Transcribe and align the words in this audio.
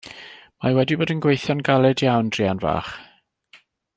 Ma' 0.59 0.69
hi 0.69 0.71
wedi 0.77 0.97
bod 1.01 1.11
yn 1.15 1.21
gweithio'n 1.25 1.61
galed 1.69 2.03
iawn 2.07 2.33
druan 2.37 2.65
fach. 2.67 2.91